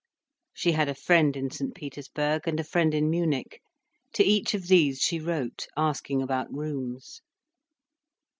She 0.55 0.71
had 0.71 0.89
a 0.89 0.95
friend 0.95 1.37
in 1.37 1.51
St 1.51 1.75
Petersburg 1.75 2.47
and 2.47 2.59
a 2.59 2.63
friend 2.63 2.91
in 2.95 3.07
Munich. 3.07 3.61
To 4.13 4.23
each 4.23 4.55
of 4.55 4.67
these 4.67 4.99
she 4.99 5.19
wrote, 5.19 5.67
asking 5.77 6.23
about 6.23 6.51
rooms. 6.51 7.21